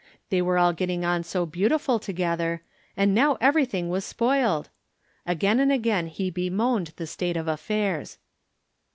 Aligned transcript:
They 0.31 0.41
were 0.41 0.57
all 0.57 0.73
getting 0.73 1.05
on 1.05 1.21
so 1.21 1.45
beautiful 1.45 1.99
together, 1.99 2.63
and 2.97 3.13
now 3.13 3.37
everything 3.39 3.87
was 3.87 4.03
spoiled? 4.03 4.71
Again 5.27 5.59
and 5.59 5.71
again 5.71 6.07
he 6.07 6.31
bemoaned 6.31 6.93
the 6.95 7.05
state 7.05 7.37
of 7.37 7.47
affairs. 7.47 8.17